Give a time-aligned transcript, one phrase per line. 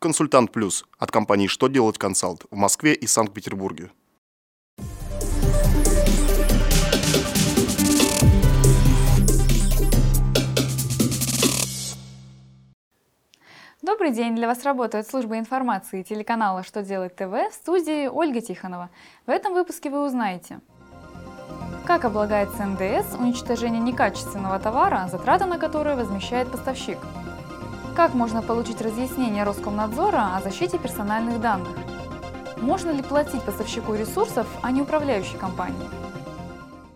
[0.00, 3.90] Консультант Плюс от компании «Что делать консалт» в Москве и Санкт-Петербурге.
[13.82, 14.36] Добрый день!
[14.36, 18.90] Для вас работает служба информации телеканала «Что делать ТВ» в студии Ольга Тихонова.
[19.26, 20.60] В этом выпуске вы узнаете,
[21.86, 26.98] как облагается НДС уничтожение некачественного товара, затраты на которые возмещает поставщик.
[27.98, 31.76] Как можно получить разъяснение Роскомнадзора о защите персональных данных?
[32.58, 35.88] Можно ли платить поставщику ресурсов, а не управляющей компании?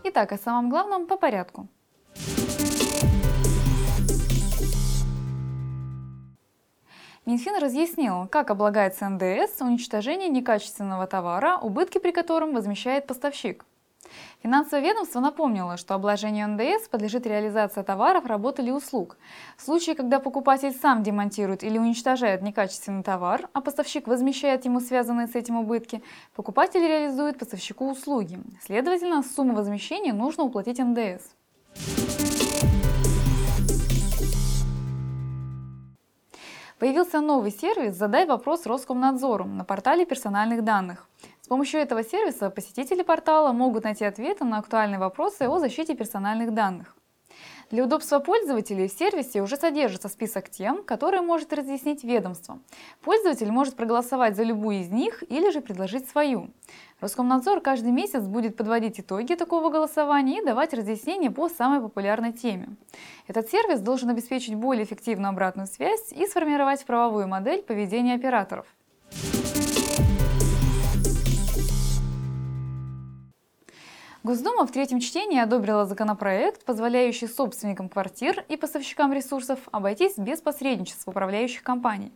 [0.05, 1.67] Итак, о самом главном по порядку.
[7.27, 13.65] Минфин разъяснил, как облагается НДС уничтожение некачественного товара, убытки при котором возмещает поставщик.
[14.43, 19.17] Финансовое ведомство напомнило, что обложению НДС подлежит реализация товаров, работ или услуг.
[19.57, 25.29] В случае, когда покупатель сам демонтирует или уничтожает некачественный товар, а поставщик возмещает ему связанные
[25.29, 26.03] с этим убытки,
[26.35, 28.41] покупатель реализует поставщику услуги.
[28.65, 31.23] Следовательно, сумму возмещения нужно уплатить НДС.
[36.83, 41.07] Появился новый сервис «Задай вопрос Роскомнадзору» на портале персональных данных.
[41.53, 46.97] Помощью этого сервиса посетители портала могут найти ответы на актуальные вопросы о защите персональных данных.
[47.71, 52.59] Для удобства пользователей в сервисе уже содержится список тем, которые может разъяснить ведомство.
[53.03, 56.49] Пользователь может проголосовать за любую из них или же предложить свою.
[57.01, 62.69] Роскомнадзор каждый месяц будет подводить итоги такого голосования и давать разъяснения по самой популярной теме.
[63.29, 68.65] Этот сервис должен обеспечить более эффективную обратную связь и сформировать правовую модель поведения операторов.
[74.25, 81.11] Госдума в третьем чтении одобрила законопроект, позволяющий собственникам квартир и поставщикам ресурсов обойтись без посредничества
[81.11, 82.13] управляющих компаний.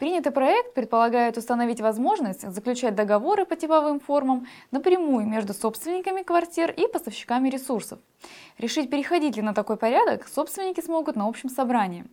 [0.00, 6.88] Принятый проект предполагает установить возможность заключать договоры по типовым формам напрямую между собственниками квартир и
[6.88, 8.00] поставщиками ресурсов.
[8.58, 12.06] Решить, переходить ли на такой порядок, собственники смогут на общем собрании.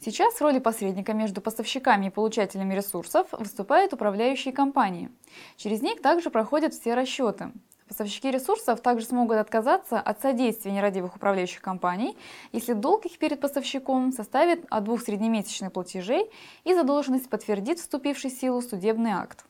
[0.00, 5.08] Сейчас в роли посредника между поставщиками и получателями ресурсов выступают управляющие компании.
[5.56, 7.52] Через них также проходят все расчеты.
[7.90, 12.16] Поставщики ресурсов также смогут отказаться от содействия нерадивых управляющих компаний,
[12.52, 16.30] если долг их перед поставщиком составит от двух среднемесячных платежей
[16.62, 19.44] и задолженность подтвердит вступивший в силу судебный акт.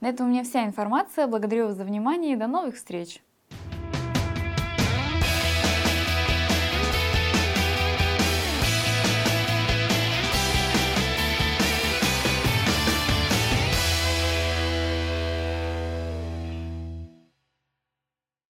[0.00, 1.26] На этом у меня вся информация.
[1.26, 3.20] Благодарю вас за внимание и до новых встреч!